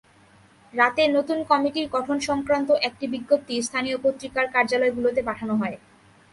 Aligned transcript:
রাতে 0.73 1.03
নতুন 1.07 1.39
কমিটি 1.49 1.81
গঠনসংক্রান্ত 1.95 2.69
একটি 2.87 3.05
বিজ্ঞপ্তি 3.13 3.53
স্থানীয় 3.61 3.97
পত্রিকার 4.05 4.45
কার্যালয়গুলোতে 4.55 5.21
পাঠানো 5.29 5.53
হয়। 5.61 5.77